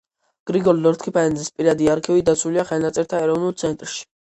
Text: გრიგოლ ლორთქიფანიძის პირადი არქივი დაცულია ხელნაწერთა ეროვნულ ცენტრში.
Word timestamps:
გრიგოლ 0.51 0.79
ლორთქიფანიძის 0.85 1.51
პირადი 1.59 1.91
არქივი 1.97 2.25
დაცულია 2.33 2.67
ხელნაწერთა 2.73 3.23
ეროვნულ 3.29 3.57
ცენტრში. 3.65 4.05